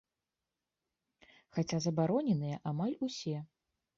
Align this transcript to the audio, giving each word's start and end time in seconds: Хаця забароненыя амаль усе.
Хаця 1.57 1.77
забароненыя 1.85 2.57
амаль 2.71 2.99
усе. 3.09 3.37